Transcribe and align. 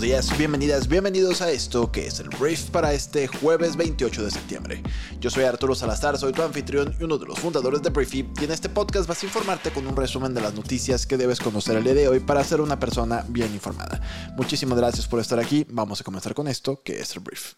Días, 0.00 0.36
bienvenidas, 0.38 0.88
bienvenidos 0.88 1.42
a 1.42 1.50
esto 1.50 1.92
que 1.92 2.06
es 2.06 2.18
el 2.18 2.28
brief 2.30 2.70
para 2.70 2.92
este 2.92 3.26
jueves 3.26 3.76
28 3.76 4.24
de 4.24 4.30
septiembre. 4.30 4.82
Yo 5.20 5.28
soy 5.28 5.44
Arturo 5.44 5.74
Salazar, 5.74 6.16
soy 6.16 6.32
tu 6.32 6.42
anfitrión 6.42 6.94
y 6.98 7.04
uno 7.04 7.18
de 7.18 7.26
los 7.26 7.38
fundadores 7.38 7.82
de 7.82 7.90
Briefy 7.90 8.28
y 8.40 8.44
en 8.44 8.52
este 8.52 8.68
podcast 8.68 9.06
vas 9.06 9.22
a 9.22 9.26
informarte 9.26 9.70
con 9.70 9.86
un 9.86 9.94
resumen 9.94 10.34
de 10.34 10.40
las 10.40 10.54
noticias 10.54 11.06
que 11.06 11.16
debes 11.16 11.40
conocer 11.40 11.76
el 11.76 11.84
día 11.84 11.94
de 11.94 12.08
hoy 12.08 12.20
para 12.20 12.42
ser 12.42 12.60
una 12.60 12.78
persona 12.78 13.24
bien 13.28 13.52
informada. 13.52 14.00
Muchísimas 14.36 14.78
gracias 14.78 15.06
por 15.06 15.20
estar 15.20 15.38
aquí, 15.38 15.66
vamos 15.68 16.00
a 16.00 16.04
comenzar 16.04 16.34
con 16.34 16.48
esto 16.48 16.82
que 16.82 16.98
es 17.00 17.14
el 17.14 17.20
brief. 17.20 17.54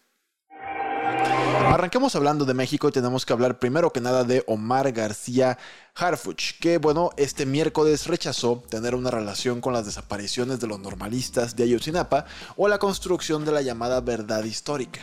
Arranquemos 1.45 2.15
hablando 2.15 2.45
de 2.45 2.53
México 2.53 2.87
y 2.87 2.91
tenemos 2.91 3.25
que 3.25 3.33
hablar 3.33 3.59
primero 3.59 3.91
que 3.91 4.01
nada 4.01 4.23
de 4.23 4.43
Omar 4.47 4.91
García 4.91 5.57
Harfuch, 5.95 6.59
que 6.59 6.77
bueno, 6.77 7.11
este 7.17 7.45
miércoles 7.45 8.07
rechazó 8.07 8.63
tener 8.69 8.95
una 8.95 9.11
relación 9.11 9.61
con 9.61 9.73
las 9.73 9.85
desapariciones 9.85 10.59
de 10.59 10.67
los 10.67 10.79
normalistas 10.79 11.55
de 11.55 11.63
Ayotzinapa 11.63 12.25
o 12.57 12.67
la 12.67 12.79
construcción 12.79 13.45
de 13.45 13.51
la 13.51 13.61
llamada 13.61 14.01
verdad 14.01 14.43
histórica. 14.43 15.01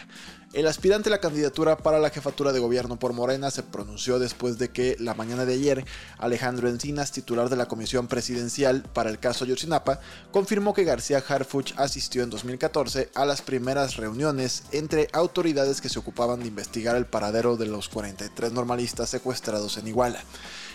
El 0.52 0.66
aspirante 0.66 1.09
a 1.09 1.12
la 1.12 1.20
candidatura 1.20 1.78
para 1.78 1.98
la 1.98 2.10
jefatura 2.10 2.52
de 2.52 2.60
gobierno 2.60 2.98
por 2.98 3.15
Morena 3.15 3.51
se 3.51 3.62
pronunció 3.62 4.18
después 4.18 4.59
de 4.59 4.68
que 4.68 4.96
la 5.01 5.15
mañana 5.15 5.46
de 5.46 5.54
ayer 5.54 5.87
Alejandro 6.18 6.68
Encinas, 6.68 7.10
titular 7.10 7.48
de 7.48 7.56
la 7.56 7.68
Comisión 7.68 8.06
Presidencial 8.06 8.82
para 8.93 9.09
el 9.09 9.18
caso 9.18 9.46
Ayotzinapa, 9.46 10.01
confirmó 10.30 10.74
que 10.74 10.84
García 10.84 11.24
Harfuch 11.27 11.73
asistió 11.79 12.23
en 12.23 12.29
2014 12.29 13.09
a 13.15 13.24
las 13.24 13.40
primeras 13.40 13.96
reuniones 13.96 14.65
entre 14.73 15.09
autoridades 15.15 15.80
que 15.80 15.88
se 15.88 15.98
ocupaban 15.98 16.32
de 16.41 16.49
investigar 16.49 16.97
el 16.97 17.07
paradero 17.07 17.57
de 17.57 17.66
los 17.66 17.88
43 17.88 18.52
normalistas 18.52 19.11
secuestrados 19.11 19.77
en 19.77 19.88
Iguala. 19.88 20.23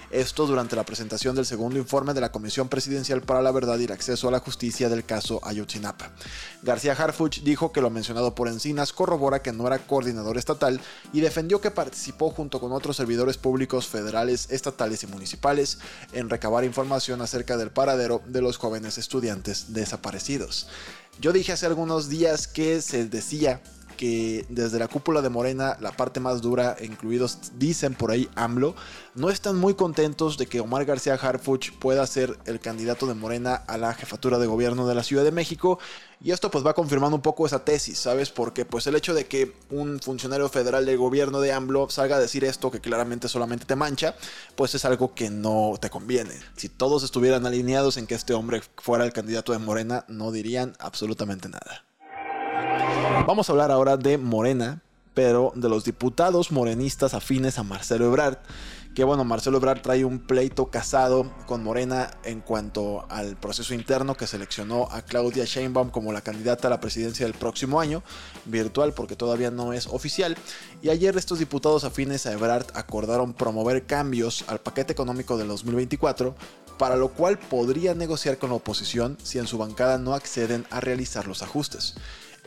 Esto 0.09 0.47
durante 0.47 0.77
la 0.77 0.85
presentación 0.85 1.35
del 1.35 1.45
segundo 1.45 1.77
informe 1.77 2.13
de 2.13 2.21
la 2.21 2.31
Comisión 2.31 2.69
Presidencial 2.69 3.21
para 3.21 3.41
la 3.41 3.51
Verdad 3.51 3.77
y 3.77 3.83
el 3.83 3.91
Acceso 3.91 4.29
a 4.29 4.31
la 4.31 4.39
Justicia 4.39 4.87
del 4.87 5.03
caso 5.03 5.41
Ayotzinapa. 5.43 6.11
García 6.63 6.93
Harfuch 6.93 7.41
dijo 7.41 7.73
que 7.73 7.81
lo 7.81 7.89
mencionado 7.89 8.33
por 8.33 8.47
Encinas 8.47 8.93
corrobora 8.93 9.41
que 9.41 9.51
no 9.51 9.67
era 9.67 9.79
coordinador 9.79 10.37
estatal 10.37 10.79
y 11.11 11.19
defendió 11.19 11.59
que 11.59 11.71
participó 11.71 12.29
junto 12.29 12.61
con 12.61 12.71
otros 12.71 12.95
servidores 12.95 13.37
públicos 13.37 13.87
federales, 13.87 14.47
estatales 14.49 15.03
y 15.03 15.07
municipales 15.07 15.79
en 16.13 16.29
recabar 16.29 16.63
información 16.63 17.21
acerca 17.21 17.57
del 17.57 17.71
paradero 17.71 18.21
de 18.27 18.41
los 18.41 18.57
jóvenes 18.57 18.97
estudiantes 18.97 19.73
desaparecidos. 19.73 20.67
Yo 21.19 21.33
dije 21.33 21.51
hace 21.51 21.65
algunos 21.65 22.07
días 22.07 22.47
que 22.47 22.81
se 22.81 23.05
decía 23.05 23.61
que 23.97 24.45
desde 24.47 24.79
la 24.79 24.87
cúpula 24.87 25.21
de 25.21 25.29
Morena, 25.29 25.75
la 25.81 25.91
parte 25.91 26.21
más 26.21 26.41
dura, 26.41 26.77
incluidos 26.81 27.51
dicen 27.57 27.95
por 27.95 28.11
ahí 28.11 28.29
AMLO, 28.35 28.75
no 29.15 29.29
están 29.29 29.57
muy 29.57 29.73
contentos 29.73 30.37
de 30.37 30.45
que 30.45 30.61
Omar 30.61 30.85
García 30.85 31.15
Harfuch 31.15 31.71
pueda 31.73 32.05
ser 32.07 32.37
el 32.45 32.59
candidato 32.59 33.07
de 33.07 33.15
Morena 33.15 33.55
a 33.55 33.77
la 33.77 33.93
jefatura 33.93 34.37
de 34.37 34.47
gobierno 34.47 34.87
de 34.87 34.95
la 34.95 35.03
Ciudad 35.03 35.23
de 35.23 35.31
México. 35.31 35.79
Y 36.21 36.31
esto 36.31 36.49
pues 36.49 36.65
va 36.65 36.73
confirmando 36.73 37.15
un 37.15 37.21
poco 37.21 37.45
esa 37.45 37.65
tesis, 37.65 37.99
¿sabes? 37.99 38.29
Porque 38.29 38.63
pues 38.63 38.87
el 38.87 38.95
hecho 38.95 39.13
de 39.13 39.25
que 39.25 39.53
un 39.69 39.99
funcionario 39.99 40.47
federal 40.49 40.85
del 40.85 40.97
gobierno 40.97 41.41
de 41.41 41.51
AMLO 41.51 41.89
salga 41.89 42.15
a 42.15 42.19
decir 42.19 42.43
esto 42.43 42.71
que 42.71 42.79
claramente 42.79 43.27
solamente 43.27 43.65
te 43.65 43.75
mancha, 43.75 44.15
pues 44.55 44.75
es 44.75 44.85
algo 44.85 45.13
que 45.15 45.29
no 45.29 45.73
te 45.81 45.89
conviene. 45.89 46.33
Si 46.55 46.69
todos 46.69 47.03
estuvieran 47.03 47.45
alineados 47.45 47.97
en 47.97 48.07
que 48.07 48.15
este 48.15 48.33
hombre 48.33 48.61
fuera 48.77 49.03
el 49.03 49.13
candidato 49.13 49.51
de 49.51 49.59
Morena, 49.59 50.05
no 50.07 50.31
dirían 50.31 50.75
absolutamente 50.79 51.49
nada. 51.49 51.86
Vamos 53.25 53.49
a 53.49 53.51
hablar 53.51 53.71
ahora 53.71 53.97
de 53.97 54.17
Morena, 54.17 54.81
pero 55.13 55.51
de 55.55 55.69
los 55.69 55.83
diputados 55.83 56.51
morenistas 56.51 57.13
afines 57.13 57.57
a 57.57 57.63
Marcelo 57.63 58.05
Ebrard. 58.05 58.37
Que 58.95 59.03
bueno, 59.03 59.23
Marcelo 59.23 59.57
Ebrard 59.57 59.81
trae 59.81 60.05
un 60.05 60.19
pleito 60.19 60.71
casado 60.71 61.31
con 61.45 61.63
Morena 61.63 62.11
en 62.23 62.41
cuanto 62.41 63.05
al 63.09 63.35
proceso 63.35 63.73
interno 63.73 64.15
que 64.15 64.27
seleccionó 64.27 64.87
a 64.91 65.01
Claudia 65.01 65.45
Sheinbaum 65.45 65.89
como 65.89 66.13
la 66.13 66.21
candidata 66.21 66.67
a 66.67 66.71
la 66.71 66.79
presidencia 66.79 67.25
del 67.25 67.35
próximo 67.35 67.79
año, 67.79 68.01
virtual 68.45 68.93
porque 68.93 69.15
todavía 69.15 69.51
no 69.51 69.73
es 69.73 69.87
oficial. 69.87 70.37
Y 70.81 70.89
ayer 70.89 71.15
estos 71.17 71.39
diputados 71.39 71.83
afines 71.83 72.25
a 72.25 72.33
Ebrard 72.33 72.65
acordaron 72.73 73.33
promover 73.33 73.85
cambios 73.85 74.45
al 74.47 74.59
paquete 74.59 74.93
económico 74.93 75.37
del 75.37 75.47
2024 75.49 76.35
para 76.77 76.95
lo 76.95 77.09
cual 77.09 77.37
podría 77.39 77.93
negociar 77.93 78.37
con 78.37 78.49
la 78.51 78.55
oposición 78.55 79.17
si 79.21 79.39
en 79.39 79.47
su 79.47 79.57
bancada 79.57 79.97
no 79.97 80.13
acceden 80.13 80.65
a 80.69 80.79
realizar 80.79 81.27
los 81.27 81.41
ajustes. 81.41 81.95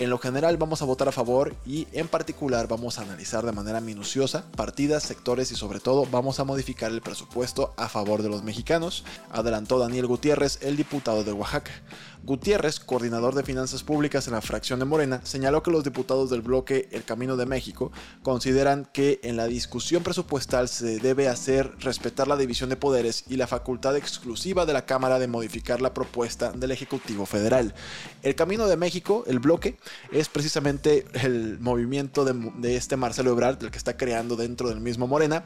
En 0.01 0.09
lo 0.09 0.17
general 0.17 0.57
vamos 0.57 0.81
a 0.81 0.87
votar 0.87 1.09
a 1.09 1.13
favor 1.13 1.55
y 1.67 1.87
en 1.93 2.09
particular 2.09 2.67
vamos 2.67 2.99
a 2.99 3.03
analizar 3.03 3.45
de 3.45 3.53
manera 3.53 3.83
minuciosa 3.83 4.47
partidas, 4.57 5.03
sectores 5.03 5.53
y 5.53 5.57
sobre 5.57 5.79
todo 5.79 6.07
vamos 6.11 6.41
a 6.41 6.45
modificar 6.45 6.91
el 6.91 7.03
presupuesto 7.03 7.75
a 7.77 7.87
favor 7.91 8.23
de 8.23 8.31
los 8.31 8.43
mexicanos, 8.43 9.05
adelantó 9.31 9.79
Daniel 9.79 10.07
Gutiérrez, 10.07 10.59
el 10.63 10.79
diputado 10.79 11.23
de 11.23 11.33
Oaxaca. 11.33 11.73
Gutiérrez, 12.23 12.81
coordinador 12.81 13.35
de 13.35 13.43
finanzas 13.43 13.83
públicas 13.83 14.27
en 14.27 14.35
la 14.35 14.43
fracción 14.43 14.79
de 14.79 14.85
Morena, 14.85 15.21
señaló 15.25 15.63
que 15.63 15.71
los 15.71 15.85
diputados 15.85 16.29
del 16.29 16.43
bloque 16.43 16.89
El 16.93 17.05
Camino 17.05 17.37
de 17.37 17.47
México 17.47 17.93
consideran 18.23 18.87
que 18.93 19.21
en 19.23 19.37
la 19.37 19.47
discusión 19.47 20.03
presupuestal 20.03 20.69
se 20.69 20.99
debe 20.99 21.29
hacer 21.29 21.73
respetar 21.79 22.29
la 22.29 22.37
división 22.37 22.69
de 22.69 22.77
poderes 22.77 23.25
y 23.29 23.37
la 23.37 23.47
facultad 23.47 23.97
exclusiva 23.97 24.67
de 24.67 24.75
la 24.75 24.85
Cámara 24.85 25.19
de 25.19 25.29
modificar 25.29 25.81
la 25.81 25.95
propuesta 25.95 26.53
del 26.53 26.73
Ejecutivo 26.73 27.25
Federal. 27.25 27.75
El 28.23 28.35
Camino 28.35 28.67
de 28.67 28.77
México, 28.77 29.25
el 29.27 29.39
bloque, 29.39 29.79
es 30.13 30.29
precisamente 30.29 31.07
el 31.15 31.59
movimiento 31.61 32.25
de, 32.25 32.77
este 32.77 32.97
Marcelo 32.97 33.31
Ebrard, 33.31 33.63
el 33.63 33.71
que 33.71 33.79
está 33.79 33.97
creando 33.97 34.37
dentro 34.37 34.69
del 34.69 34.81
mismo 34.81 35.07
Morena. 35.07 35.45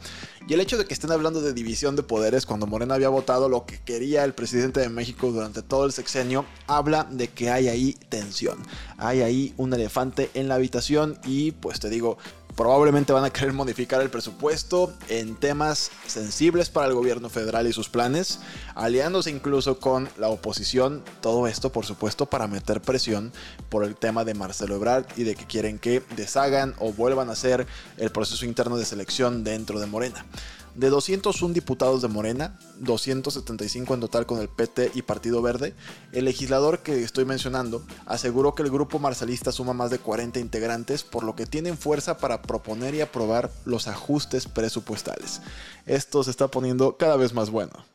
Y 0.48 0.54
el 0.54 0.60
hecho 0.60 0.78
de 0.78 0.84
que 0.84 0.94
estén 0.94 1.12
hablando 1.12 1.40
de 1.40 1.52
división 1.52 1.96
de 1.96 2.02
poderes 2.02 2.46
cuando 2.46 2.66
Morena 2.66 2.94
había 2.94 3.08
votado 3.08 3.48
lo 3.48 3.66
que 3.66 3.78
quería 3.80 4.24
el 4.24 4.34
presidente 4.34 4.80
de 4.80 4.88
México 4.88 5.30
durante 5.30 5.62
todo 5.62 5.86
el 5.86 5.92
sexenio, 5.92 6.44
habla 6.66 7.06
de 7.10 7.28
que 7.28 7.50
hay 7.50 7.68
ahí 7.68 7.96
tensión. 8.08 8.58
Hay 8.96 9.22
ahí 9.22 9.54
un 9.56 9.72
elefante 9.72 10.30
en 10.34 10.48
la 10.48 10.56
habitación 10.56 11.18
y 11.24 11.52
pues 11.52 11.80
te 11.80 11.90
digo, 11.90 12.18
Probablemente 12.56 13.12
van 13.12 13.24
a 13.24 13.30
querer 13.30 13.52
modificar 13.52 14.00
el 14.00 14.10
presupuesto 14.10 14.92
en 15.08 15.34
temas 15.34 15.90
sensibles 16.06 16.70
para 16.70 16.86
el 16.86 16.94
gobierno 16.94 17.28
federal 17.28 17.66
y 17.66 17.72
sus 17.72 17.88
planes, 17.88 18.38
aliándose 18.76 19.30
incluso 19.30 19.80
con 19.80 20.08
la 20.18 20.28
oposición. 20.28 21.02
Todo 21.20 21.48
esto, 21.48 21.72
por 21.72 21.84
supuesto, 21.84 22.26
para 22.26 22.46
meter 22.46 22.80
presión 22.80 23.32
por 23.68 23.82
el 23.82 23.96
tema 23.96 24.24
de 24.24 24.34
Marcelo 24.34 24.76
Ebrard 24.76 25.06
y 25.16 25.24
de 25.24 25.34
que 25.34 25.46
quieren 25.46 25.80
que 25.80 26.04
deshagan 26.14 26.74
o 26.78 26.92
vuelvan 26.92 27.28
a 27.28 27.32
hacer 27.32 27.66
el 27.96 28.10
proceso 28.10 28.46
interno 28.46 28.76
de 28.76 28.84
selección 28.84 29.42
dentro 29.42 29.80
de 29.80 29.86
Morena. 29.86 30.24
De 30.74 30.90
201 30.90 31.54
diputados 31.54 32.02
de 32.02 32.08
Morena, 32.08 32.58
275 32.80 33.94
en 33.94 34.00
total 34.00 34.26
con 34.26 34.40
el 34.40 34.48
PT 34.48 34.90
y 34.94 35.02
Partido 35.02 35.40
Verde, 35.40 35.72
el 36.10 36.24
legislador 36.24 36.80
que 36.80 37.04
estoy 37.04 37.24
mencionando 37.24 37.82
aseguró 38.06 38.56
que 38.56 38.64
el 38.64 38.72
grupo 38.72 38.98
marcialista 38.98 39.52
suma 39.52 39.72
más 39.72 39.90
de 39.90 40.00
40 40.00 40.40
integrantes, 40.40 41.04
por 41.04 41.22
lo 41.22 41.36
que 41.36 41.46
tienen 41.46 41.78
fuerza 41.78 42.18
para 42.18 42.42
proponer 42.42 42.94
y 42.96 43.02
aprobar 43.02 43.52
los 43.64 43.86
ajustes 43.86 44.48
presupuestales. 44.48 45.42
Esto 45.86 46.24
se 46.24 46.32
está 46.32 46.48
poniendo 46.48 46.96
cada 46.96 47.16
vez 47.16 47.34
más 47.34 47.50
bueno. 47.50 47.93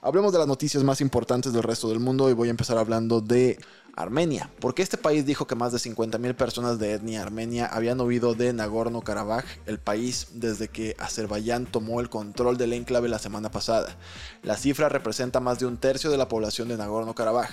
Hablemos 0.00 0.32
de 0.32 0.38
las 0.38 0.48
noticias 0.48 0.84
más 0.84 1.00
importantes 1.00 1.52
del 1.52 1.62
resto 1.62 1.88
del 1.88 2.00
mundo 2.00 2.28
y 2.28 2.34
voy 2.34 2.48
a 2.48 2.50
empezar 2.50 2.76
hablando 2.76 3.20
de 3.20 3.58
Armenia, 3.96 4.50
porque 4.58 4.82
este 4.82 4.96
país 4.96 5.24
dijo 5.24 5.46
que 5.46 5.54
más 5.54 5.70
de 5.70 5.78
50.000 5.78 6.34
personas 6.34 6.80
de 6.80 6.94
etnia 6.94 7.22
armenia 7.22 7.66
habían 7.66 8.00
huido 8.00 8.34
de 8.34 8.52
Nagorno-Karabaj, 8.52 9.44
el 9.66 9.78
país 9.78 10.28
desde 10.32 10.66
que 10.66 10.96
Azerbaiyán 10.98 11.66
tomó 11.66 12.00
el 12.00 12.10
control 12.10 12.58
del 12.58 12.72
enclave 12.72 13.08
la 13.08 13.20
semana 13.20 13.52
pasada. 13.52 13.96
La 14.42 14.56
cifra 14.56 14.88
representa 14.88 15.38
más 15.38 15.60
de 15.60 15.66
un 15.66 15.76
tercio 15.76 16.10
de 16.10 16.18
la 16.18 16.28
población 16.28 16.66
de 16.66 16.76
Nagorno-Karabaj. 16.76 17.50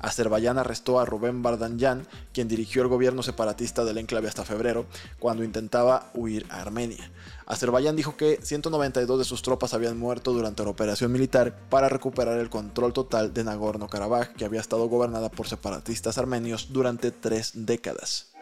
Azerbaiyán 0.00 0.58
arrestó 0.58 0.98
a 0.98 1.04
Rubén 1.04 1.42
Bardanyan, 1.42 2.08
quien 2.32 2.48
dirigió 2.48 2.82
el 2.82 2.88
gobierno 2.88 3.22
separatista 3.22 3.84
del 3.84 3.98
enclave 3.98 4.26
hasta 4.26 4.44
febrero, 4.44 4.86
cuando 5.20 5.44
intentaba 5.44 6.10
huir 6.12 6.44
a 6.50 6.60
Armenia. 6.60 7.08
Azerbaiyán 7.46 7.94
dijo 7.94 8.16
que 8.16 8.40
192 8.42 9.18
de 9.18 9.24
sus 9.24 9.42
tropas 9.42 9.74
habían 9.74 9.98
muerto 9.98 10.32
durante 10.32 10.64
la 10.64 10.70
operación 10.70 11.12
militar 11.12 11.56
para 11.70 11.88
recuperar 11.88 12.38
el 12.38 12.50
control 12.50 12.92
total 12.92 13.32
de 13.32 13.44
Nagorno-Karabaj, 13.44 14.34
que 14.34 14.44
había 14.44 14.60
estado 14.60 14.88
gobernada 14.88 15.30
por 15.30 15.48
separatistas 15.48 16.18
armenios 16.18 16.72
durante 16.72 17.10
tres 17.10 17.52
décadas. 17.54 18.33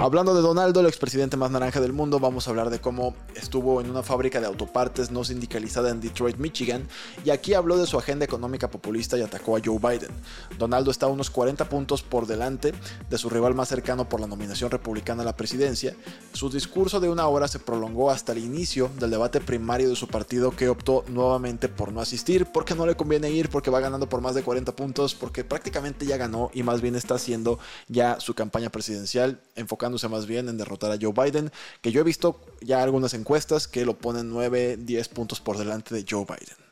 Hablando 0.00 0.32
de 0.32 0.42
Donaldo, 0.42 0.80
el 0.80 0.86
expresidente 0.86 1.36
más 1.36 1.50
naranja 1.50 1.80
del 1.80 1.92
mundo, 1.92 2.20
vamos 2.20 2.46
a 2.46 2.50
hablar 2.50 2.70
de 2.70 2.80
cómo 2.80 3.14
estuvo 3.34 3.80
en 3.80 3.90
una 3.90 4.02
fábrica 4.02 4.40
de 4.40 4.46
autopartes 4.46 5.10
no 5.10 5.24
sindicalizada 5.24 5.90
en 5.90 6.00
Detroit, 6.00 6.36
Michigan, 6.38 6.86
y 7.24 7.30
aquí 7.30 7.52
habló 7.52 7.76
de 7.76 7.86
su 7.86 7.98
agenda 7.98 8.24
económica 8.24 8.70
populista 8.70 9.18
y 9.18 9.22
atacó 9.22 9.56
a 9.56 9.60
Joe 9.62 9.78
Biden. 9.78 10.10
Donaldo 10.56 10.90
está 10.92 11.08
unos 11.08 11.30
40 11.30 11.68
puntos 11.68 12.02
por 12.02 12.26
delante 12.26 12.72
de 13.10 13.18
su 13.18 13.28
rival 13.28 13.54
más 13.54 13.68
cercano 13.68 14.08
por 14.08 14.20
la 14.20 14.28
nominación 14.28 14.70
republicana 14.70 15.22
a 15.22 15.26
la 15.26 15.36
presidencia. 15.36 15.94
Su 16.32 16.48
discurso 16.48 17.00
de 17.00 17.10
una 17.10 17.26
hora 17.26 17.48
se 17.48 17.58
prolongó 17.58 18.10
hasta 18.10 18.32
el 18.32 18.38
inicio 18.38 18.90
del 18.98 19.10
debate 19.10 19.40
primario 19.40 19.90
de 19.90 19.96
su 19.96 20.06
partido 20.06 20.52
que 20.52 20.68
optó 20.68 21.04
nuevamente 21.08 21.68
por 21.68 21.92
no 21.92 22.00
asistir 22.00 22.46
porque 22.46 22.74
no 22.74 22.86
le 22.86 22.94
conviene 22.94 23.30
ir, 23.30 23.50
porque 23.50 23.70
va 23.70 23.80
ganando 23.80 24.08
por 24.08 24.20
más 24.20 24.34
de 24.34 24.42
40 24.42 24.74
puntos, 24.76 25.14
porque 25.14 25.44
prácticamente 25.44 26.06
ya 26.06 26.16
ganó 26.16 26.50
y 26.54 26.62
más 26.62 26.80
bien 26.80 26.94
está 26.94 27.16
haciendo 27.16 27.58
ya 27.88 28.20
su 28.20 28.34
campaña 28.34 28.70
presidencial 28.70 29.17
enfocándose 29.54 30.08
más 30.08 30.26
bien 30.26 30.48
en 30.48 30.58
derrotar 30.58 30.92
a 30.92 30.98
Joe 31.00 31.12
Biden, 31.12 31.50
que 31.80 31.92
yo 31.92 32.00
he 32.00 32.04
visto 32.04 32.40
ya 32.60 32.82
algunas 32.82 33.14
encuestas 33.14 33.68
que 33.68 33.84
lo 33.84 33.98
ponen 33.98 34.30
9, 34.30 34.78
10 34.78 35.08
puntos 35.08 35.40
por 35.40 35.58
delante 35.58 35.94
de 35.94 36.04
Joe 36.08 36.24
Biden. 36.24 36.68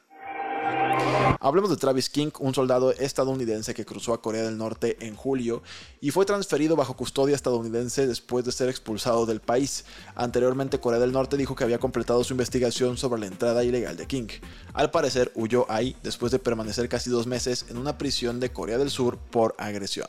Hablemos 1.40 1.70
de 1.70 1.76
Travis 1.76 2.08
King, 2.08 2.30
un 2.40 2.54
soldado 2.54 2.92
estadounidense 2.92 3.74
que 3.74 3.84
cruzó 3.84 4.14
a 4.14 4.22
Corea 4.22 4.42
del 4.42 4.56
Norte 4.56 4.96
en 5.00 5.14
julio 5.14 5.62
y 6.00 6.10
fue 6.10 6.24
transferido 6.24 6.76
bajo 6.76 6.96
custodia 6.96 7.34
estadounidense 7.34 8.06
después 8.06 8.44
de 8.44 8.52
ser 8.52 8.68
expulsado 8.68 9.26
del 9.26 9.40
país. 9.40 9.84
Anteriormente 10.14 10.80
Corea 10.80 10.98
del 10.98 11.12
Norte 11.12 11.36
dijo 11.36 11.54
que 11.54 11.64
había 11.64 11.78
completado 11.78 12.24
su 12.24 12.32
investigación 12.32 12.96
sobre 12.96 13.20
la 13.20 13.26
entrada 13.26 13.64
ilegal 13.64 13.96
de 13.96 14.06
King. 14.06 14.28
Al 14.72 14.90
parecer 14.90 15.30
huyó 15.34 15.70
ahí 15.70 15.96
después 16.02 16.32
de 16.32 16.38
permanecer 16.38 16.88
casi 16.88 17.10
dos 17.10 17.26
meses 17.26 17.66
en 17.68 17.76
una 17.76 17.98
prisión 17.98 18.40
de 18.40 18.52
Corea 18.52 18.78
del 18.78 18.90
Sur 18.90 19.18
por 19.18 19.54
agresión. 19.58 20.08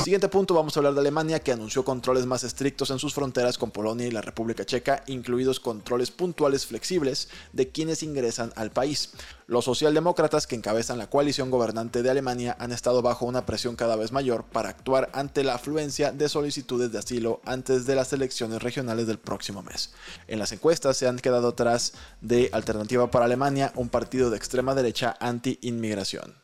Siguiente 0.00 0.28
punto, 0.28 0.54
vamos 0.54 0.76
a 0.76 0.80
hablar 0.80 0.94
de 0.94 1.00
Alemania, 1.00 1.38
que 1.38 1.52
anunció 1.52 1.84
controles 1.84 2.26
más 2.26 2.42
estrictos 2.42 2.90
en 2.90 2.98
sus 2.98 3.14
fronteras 3.14 3.56
con 3.56 3.70
Polonia 3.70 4.06
y 4.06 4.10
la 4.10 4.20
República 4.20 4.64
Checa, 4.64 5.04
incluidos 5.06 5.60
controles 5.60 6.10
puntuales 6.10 6.66
flexibles 6.66 7.28
de 7.52 7.68
quienes 7.68 8.02
ingresan 8.02 8.52
al 8.56 8.72
país. 8.72 9.10
Los 9.46 9.64
socialdemócratas 9.66 10.48
que 10.48 10.56
encabezan 10.56 10.98
la 10.98 11.08
coalición 11.08 11.50
gobernante 11.50 12.02
de 12.02 12.10
Alemania 12.10 12.56
han 12.58 12.72
estado 12.72 13.00
bajo 13.00 13.26
una 13.26 13.46
presión 13.46 13.76
cada 13.76 13.94
vez 13.94 14.10
mayor 14.10 14.42
para 14.44 14.70
actuar 14.70 15.08
ante 15.12 15.44
la 15.44 15.54
afluencia 15.54 16.10
de 16.10 16.28
solicitudes 16.28 16.90
de 16.90 16.98
asilo 16.98 17.40
antes 17.44 17.86
de 17.86 17.94
las 17.94 18.12
elecciones 18.12 18.60
regionales 18.60 19.06
del 19.06 19.18
próximo 19.18 19.62
mes. 19.62 19.92
En 20.26 20.40
las 20.40 20.50
encuestas 20.50 20.96
se 20.96 21.06
han 21.06 21.20
quedado 21.20 21.48
atrás 21.48 21.92
de 22.20 22.50
Alternativa 22.52 23.08
para 23.10 23.26
Alemania, 23.26 23.72
un 23.76 23.88
partido 23.88 24.30
de 24.30 24.36
extrema 24.36 24.74
derecha 24.74 25.16
anti-inmigración. 25.20 26.41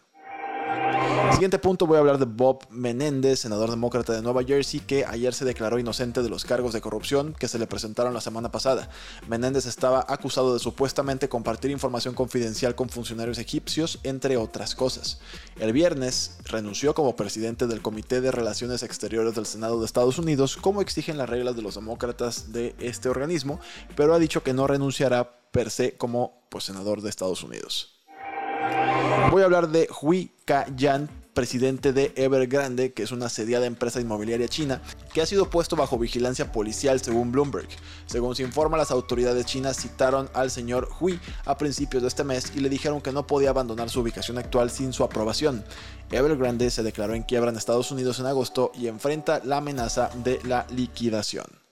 Siguiente 1.38 1.60
punto 1.60 1.86
voy 1.86 1.96
a 1.96 2.00
hablar 2.00 2.18
de 2.18 2.24
Bob 2.24 2.66
Menéndez, 2.68 3.38
senador 3.38 3.70
demócrata 3.70 4.12
de 4.12 4.22
Nueva 4.22 4.42
Jersey, 4.42 4.80
que 4.80 5.04
ayer 5.04 5.32
se 5.32 5.44
declaró 5.44 5.78
inocente 5.78 6.20
de 6.20 6.28
los 6.28 6.44
cargos 6.44 6.72
de 6.72 6.80
corrupción 6.80 7.32
que 7.38 7.46
se 7.46 7.60
le 7.60 7.68
presentaron 7.68 8.12
la 8.12 8.20
semana 8.20 8.50
pasada. 8.50 8.88
Menéndez 9.28 9.66
estaba 9.66 10.04
acusado 10.08 10.52
de 10.52 10.58
supuestamente 10.58 11.28
compartir 11.28 11.70
información 11.70 12.14
confidencial 12.14 12.74
con 12.74 12.88
funcionarios 12.88 13.38
egipcios, 13.38 14.00
entre 14.02 14.36
otras 14.36 14.74
cosas. 14.74 15.20
El 15.60 15.72
viernes 15.72 16.38
renunció 16.44 16.92
como 16.92 17.14
presidente 17.14 17.68
del 17.68 17.82
Comité 17.82 18.20
de 18.20 18.32
Relaciones 18.32 18.82
Exteriores 18.82 19.36
del 19.36 19.46
Senado 19.46 19.78
de 19.78 19.86
Estados 19.86 20.18
Unidos, 20.18 20.56
como 20.56 20.82
exigen 20.82 21.18
las 21.18 21.28
reglas 21.28 21.54
de 21.54 21.62
los 21.62 21.76
demócratas 21.76 22.52
de 22.52 22.74
este 22.80 23.08
organismo, 23.08 23.60
pero 23.94 24.12
ha 24.12 24.18
dicho 24.18 24.42
que 24.42 24.54
no 24.54 24.66
renunciará 24.66 25.38
per 25.52 25.70
se 25.70 25.96
como 25.96 26.42
pues, 26.50 26.64
senador 26.64 27.00
de 27.00 27.10
Estados 27.10 27.44
Unidos. 27.44 27.97
Voy 29.30 29.42
a 29.42 29.44
hablar 29.44 29.68
de 29.68 29.88
Hui 30.00 30.30
Ka-yan, 30.46 31.10
presidente 31.34 31.92
de 31.92 32.12
Evergrande, 32.16 32.92
que 32.92 33.02
es 33.02 33.12
una 33.12 33.28
sediada 33.28 33.66
empresa 33.66 34.00
inmobiliaria 34.00 34.48
china, 34.48 34.80
que 35.12 35.20
ha 35.20 35.26
sido 35.26 35.50
puesto 35.50 35.76
bajo 35.76 35.98
vigilancia 35.98 36.50
policial 36.50 37.00
según 37.00 37.30
Bloomberg. 37.30 37.68
Según 38.06 38.34
se 38.34 38.42
informa, 38.42 38.78
las 38.78 38.90
autoridades 38.90 39.44
chinas 39.44 39.76
citaron 39.76 40.30
al 40.32 40.50
señor 40.50 40.88
Hui 40.98 41.20
a 41.44 41.58
principios 41.58 42.02
de 42.02 42.08
este 42.08 42.24
mes 42.24 42.52
y 42.56 42.60
le 42.60 42.70
dijeron 42.70 43.02
que 43.02 43.12
no 43.12 43.26
podía 43.26 43.50
abandonar 43.50 43.90
su 43.90 44.00
ubicación 44.00 44.38
actual 44.38 44.70
sin 44.70 44.94
su 44.94 45.04
aprobación. 45.04 45.62
Evergrande 46.10 46.70
se 46.70 46.82
declaró 46.82 47.14
en 47.14 47.22
quiebra 47.22 47.50
en 47.50 47.56
Estados 47.56 47.90
Unidos 47.90 48.18
en 48.20 48.26
agosto 48.26 48.72
y 48.74 48.86
enfrenta 48.86 49.42
la 49.44 49.58
amenaza 49.58 50.10
de 50.24 50.40
la 50.44 50.66
liquidación. 50.70 51.67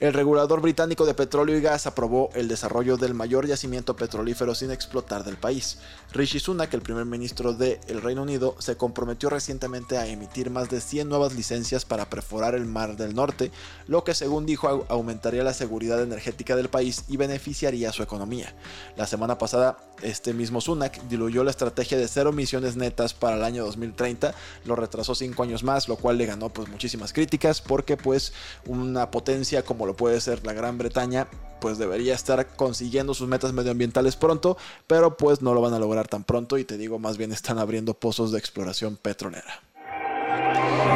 El 0.00 0.12
regulador 0.12 0.60
británico 0.60 1.06
de 1.06 1.14
petróleo 1.14 1.56
y 1.56 1.60
gas 1.60 1.86
aprobó 1.86 2.30
el 2.34 2.48
desarrollo 2.48 2.96
del 2.96 3.14
mayor 3.14 3.46
yacimiento 3.46 3.96
petrolífero 3.96 4.54
sin 4.54 4.70
explotar 4.70 5.24
del 5.24 5.36
país. 5.36 5.78
Rishi 6.12 6.40
Sunak, 6.40 6.72
el 6.74 6.82
primer 6.82 7.04
ministro 7.04 7.52
del 7.52 8.02
Reino 8.02 8.22
Unido, 8.22 8.56
se 8.58 8.76
comprometió 8.76 9.30
recientemente 9.30 9.96
a 9.96 10.06
emitir 10.06 10.50
más 10.50 10.70
de 10.70 10.80
100 10.80 11.08
nuevas 11.08 11.34
licencias 11.34 11.84
para 11.84 12.08
perforar 12.10 12.54
el 12.54 12.66
Mar 12.66 12.96
del 12.96 13.14
Norte, 13.14 13.50
lo 13.86 14.04
que 14.04 14.14
según 14.14 14.46
dijo 14.46 14.86
aumentaría 14.88 15.44
la 15.44 15.54
seguridad 15.54 16.02
energética 16.02 16.56
del 16.56 16.68
país 16.68 17.04
y 17.08 17.16
beneficiaría 17.16 17.92
su 17.92 18.02
economía. 18.02 18.54
La 18.96 19.06
semana 19.06 19.38
pasada, 19.38 19.78
este 20.02 20.34
mismo 20.34 20.60
Sunak 20.60 21.02
diluyó 21.08 21.44
la 21.44 21.50
estrategia 21.50 21.98
de 21.98 22.08
cero 22.08 22.30
emisiones 22.30 22.76
netas 22.76 23.14
para 23.14 23.36
el 23.36 23.44
año 23.44 23.64
2030, 23.64 24.34
lo 24.64 24.76
retrasó 24.76 25.14
5 25.14 25.42
años 25.42 25.62
más, 25.62 25.88
lo 25.88 25.96
cual 25.96 26.18
le 26.18 26.26
ganó 26.26 26.48
pues 26.48 26.68
muchísimas 26.68 27.12
críticas 27.12 27.60
porque 27.60 27.96
pues 27.96 28.32
una 28.66 29.10
potencia 29.10 29.62
lo 29.86 29.96
puede 29.96 30.20
ser 30.20 30.44
la 30.46 30.52
Gran 30.52 30.78
Bretaña, 30.78 31.28
pues 31.60 31.78
debería 31.78 32.14
estar 32.14 32.56
consiguiendo 32.56 33.14
sus 33.14 33.28
metas 33.28 33.52
medioambientales 33.52 34.16
pronto, 34.16 34.56
pero 34.86 35.16
pues 35.16 35.40
no 35.40 35.54
lo 35.54 35.60
van 35.60 35.74
a 35.74 35.78
lograr 35.78 36.08
tan 36.08 36.24
pronto 36.24 36.58
y 36.58 36.64
te 36.64 36.76
digo, 36.76 36.98
más 36.98 37.16
bien 37.16 37.32
están 37.32 37.58
abriendo 37.58 37.94
pozos 37.94 38.32
de 38.32 38.38
exploración 38.38 38.96
petrolera. 38.96 39.62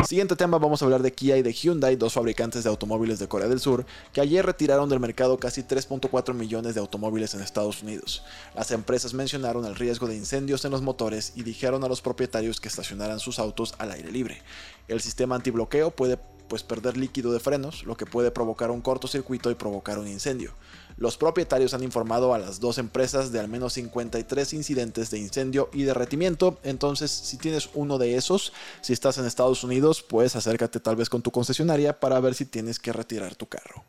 Siguiente 0.05 0.37
tema, 0.37 0.59
vamos 0.59 0.81
a 0.81 0.85
hablar 0.85 1.03
de 1.03 1.13
Kia 1.13 1.37
y 1.37 1.43
de 1.43 1.53
Hyundai, 1.53 1.97
dos 1.97 2.13
fabricantes 2.13 2.65
de 2.65 2.71
automóviles 2.71 3.19
de 3.19 3.29
Corea 3.29 3.49
del 3.49 3.61
Sur, 3.61 3.85
que 4.13 4.21
ayer 4.21 4.45
retiraron 4.45 4.89
del 4.89 5.01
mercado 5.01 5.39
casi 5.39 5.63
3.4 5.63 6.35
millones 6.35 6.75
de 6.75 6.81
automóviles 6.81 7.35
en 7.35 7.41
Estados 7.41 7.83
Unidos. 7.83 8.23
Las 8.55 8.71
empresas 8.71 9.15
mencionaron 9.15 9.65
el 9.65 9.75
riesgo 9.75 10.07
de 10.07 10.17
incendios 10.17 10.65
en 10.65 10.71
los 10.71 10.83
motores 10.83 11.33
y 11.35 11.43
dijeron 11.43 11.83
a 11.85 11.89
los 11.89 12.01
propietarios 12.01 12.61
que 12.61 12.69
estacionaran 12.69 13.21
sus 13.21 13.39
autos 13.39 13.75
al 13.79 13.91
aire 13.91 14.13
libre. 14.13 14.43
El 14.87 15.01
sistema 15.01 15.35
antibloqueo 15.35 15.91
puede 15.91 16.19
pues 16.49 16.63
perder 16.63 16.97
líquido 16.97 17.33
de 17.33 17.41
frenos, 17.41 17.85
lo 17.85 17.97
que 17.97 18.07
puede 18.07 18.31
provocar 18.31 18.71
un 18.71 18.81
cortocircuito 18.81 19.51
y 19.51 19.55
provocar 19.55 19.99
un 19.99 20.09
incendio. 20.09 20.55
Los 20.97 21.17
propietarios 21.17 21.75
han 21.75 21.85
informado 21.85 22.35
a 22.35 22.39
las 22.39 22.59
dos 22.59 22.79
empresas 22.79 23.31
de 23.31 23.39
al 23.39 23.49
menos 23.49 23.75
53 23.75 24.53
incidentes 24.55 25.11
de 25.11 25.19
incendio 25.19 25.71
y 25.73 25.85
derretimiento, 25.85 26.59
entonces 26.65 27.11
si 27.11 27.37
tienes 27.37 27.71
uno 27.75 27.99
de 27.99 28.17
esos, 28.17 28.53
si 28.81 28.93
estás 28.93 29.19
en 29.19 29.27
Estados 29.27 29.63
Unidos, 29.63 30.03
pues 30.03 30.35
acércate 30.35 30.81
tal 30.81 30.97
vez 30.97 31.09
con 31.09 31.23
tu 31.23 31.31
concesionaria 31.31 32.01
para 32.01 32.19
ver 32.21 32.35
si 32.35 32.47
tienes 32.47 32.81
que 32.81 32.93
retirar 32.93 33.37
tu 33.37 33.47
carro. 33.47 33.85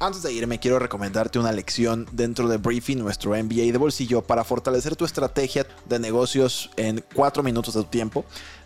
Antes 0.00 0.22
de 0.22 0.32
irme, 0.32 0.58
quiero 0.58 0.78
recomendarte 0.78 1.38
una 1.38 1.52
lección 1.52 2.06
dentro 2.12 2.48
de 2.48 2.56
Briefing, 2.56 2.98
nuestro 2.98 3.30
MBA 3.30 3.72
de 3.72 3.78
bolsillo, 3.78 4.22
para 4.22 4.44
fortalecer 4.44 4.96
tu 4.96 5.04
estrategia 5.04 5.66
de 5.88 5.98
negocios 5.98 6.70
en 6.76 7.04
4 7.14 7.42
minutos 7.42 7.74
de 7.74 7.82
tu 7.82 7.88
tiempo. 7.88 8.24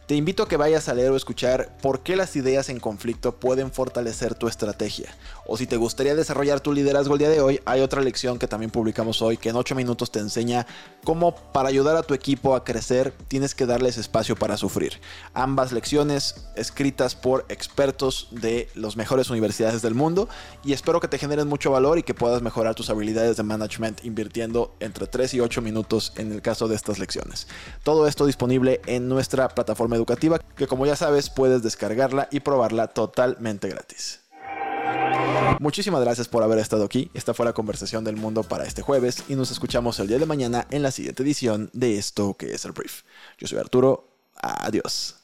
Te 0.08 0.14
invito 0.14 0.42
a 0.42 0.48
que 0.48 0.56
vayas 0.56 0.88
a 0.88 0.94
leer 0.94 1.10
o 1.10 1.16
escuchar 1.16 1.76
por 1.82 2.00
qué 2.00 2.16
las 2.16 2.34
ideas 2.34 2.70
en 2.70 2.80
conflicto 2.80 3.38
pueden 3.38 3.70
fortalecer 3.70 4.34
tu 4.34 4.48
estrategia. 4.48 5.14
O 5.46 5.58
si 5.58 5.66
te 5.66 5.76
gustaría 5.76 6.14
desarrollar 6.14 6.60
tu 6.60 6.72
liderazgo 6.72 7.12
el 7.12 7.18
día 7.18 7.28
de 7.28 7.42
hoy, 7.42 7.60
hay 7.66 7.82
otra 7.82 8.00
lección 8.00 8.38
que 8.38 8.48
también 8.48 8.70
publicamos 8.70 9.20
hoy 9.20 9.36
que 9.36 9.50
en 9.50 9.56
8 9.56 9.74
minutos 9.74 10.10
te 10.10 10.18
enseña 10.18 10.66
cómo 11.04 11.34
para 11.52 11.68
ayudar 11.68 11.94
a 11.96 12.02
tu 12.02 12.14
equipo 12.14 12.54
a 12.54 12.64
crecer 12.64 13.12
tienes 13.28 13.54
que 13.54 13.66
darles 13.66 13.98
espacio 13.98 14.34
para 14.34 14.56
sufrir. 14.56 14.98
Ambas 15.34 15.72
lecciones 15.72 16.46
escritas 16.56 17.14
por 17.14 17.44
expertos 17.50 18.28
de 18.30 18.70
las 18.74 18.96
mejores 18.96 19.28
universidades 19.28 19.82
del 19.82 19.94
mundo 19.94 20.30
y 20.64 20.72
espero 20.72 21.00
que 21.00 21.08
te 21.08 21.18
generen 21.18 21.48
mucho 21.48 21.70
valor 21.70 21.98
y 21.98 22.02
que 22.02 22.14
puedas 22.14 22.40
mejorar 22.40 22.74
tus 22.74 22.88
habilidades 22.88 23.36
de 23.36 23.42
management 23.42 24.02
invirtiendo 24.06 24.74
entre 24.80 25.06
3 25.06 25.34
y 25.34 25.40
8 25.40 25.60
minutos 25.60 26.14
en 26.16 26.32
el 26.32 26.40
caso 26.40 26.66
de 26.66 26.76
estas 26.76 26.98
lecciones. 26.98 27.46
Todo 27.82 28.06
esto 28.06 28.24
disponible 28.24 28.80
en 28.86 29.06
nuestra 29.06 29.50
plataforma 29.50 29.97
educativa 29.98 30.38
que 30.38 30.66
como 30.66 30.86
ya 30.86 30.96
sabes 30.96 31.30
puedes 31.30 31.62
descargarla 31.62 32.28
y 32.30 32.40
probarla 32.40 32.88
totalmente 32.88 33.68
gratis. 33.68 34.20
Muchísimas 35.60 36.00
gracias 36.00 36.28
por 36.28 36.42
haber 36.42 36.58
estado 36.58 36.84
aquí. 36.84 37.10
Esta 37.14 37.34
fue 37.34 37.44
la 37.44 37.52
conversación 37.52 38.04
del 38.04 38.16
mundo 38.16 38.42
para 38.42 38.64
este 38.64 38.82
jueves 38.82 39.24
y 39.28 39.34
nos 39.34 39.50
escuchamos 39.50 39.98
el 39.98 40.08
día 40.08 40.18
de 40.18 40.26
mañana 40.26 40.66
en 40.70 40.82
la 40.82 40.90
siguiente 40.90 41.22
edición 41.22 41.70
de 41.72 41.98
esto 41.98 42.34
que 42.34 42.52
es 42.52 42.64
el 42.64 42.72
brief. 42.72 43.02
Yo 43.38 43.46
soy 43.46 43.58
Arturo. 43.58 44.08
Adiós. 44.40 45.16